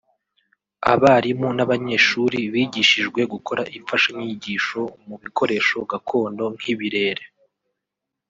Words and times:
Abarimu 0.93 1.47
n’abanyeshuri 1.57 2.39
bigishijwe 2.53 3.21
gukora 3.33 3.63
imfashanyagisho 3.77 4.81
mu 5.07 5.15
bikoresho 5.23 5.77
gakondo 5.91 6.43
nk’ibirere 6.55 7.23